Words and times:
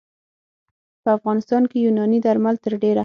په 1.03 1.09
افغانستان 1.17 1.63
کې 1.69 1.77
یوناني 1.85 2.19
درمل 2.25 2.55
تر 2.63 2.73
ډېره 2.83 2.99